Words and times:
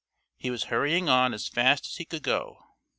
He 0.35 0.49
was 0.49 0.63
hurrying 0.63 1.09
on 1.09 1.31
as 1.31 1.47
fast 1.47 1.85
as 1.85 1.95
he 1.97 2.05
could 2.05 2.23
go. 2.23 2.63